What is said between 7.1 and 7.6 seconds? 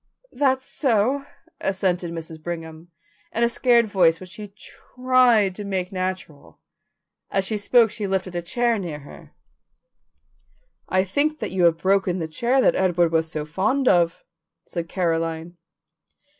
As she